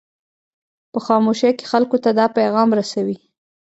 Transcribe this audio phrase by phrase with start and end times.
[0.91, 3.17] په خاموشۍ کې خلکو ته دا پیغام رسوي.